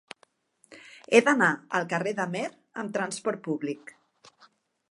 He 1.11 1.19
d'anar 1.27 1.49
al 1.79 1.85
carrer 1.91 2.13
d'Amer 2.21 2.43
amb 2.85 2.95
trasport 2.99 3.45
públic. 3.49 3.93